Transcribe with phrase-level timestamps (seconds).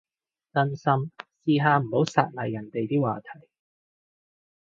[0.51, 1.11] 真心，
[1.45, 3.47] 試下唔好殺埋人哋啲話題